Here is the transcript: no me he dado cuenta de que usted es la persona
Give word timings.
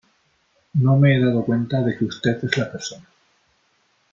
no 0.83 0.95
me 0.97 1.13
he 1.15 1.23
dado 1.23 1.45
cuenta 1.45 1.83
de 1.83 1.95
que 1.95 2.05
usted 2.05 2.43
es 2.43 2.57
la 2.57 2.71
persona 2.71 3.07